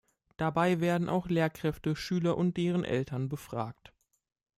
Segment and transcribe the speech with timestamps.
[0.37, 3.93] Dabei werden auch Lehrkräfte, Schüler und deren Eltern befragt.